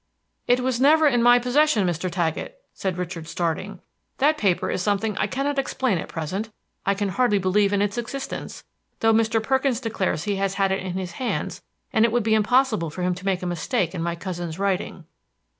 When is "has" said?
10.37-10.55